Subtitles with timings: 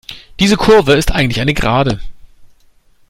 [0.39, 2.01] Diese Kurve ist eigentlich eine Gerade.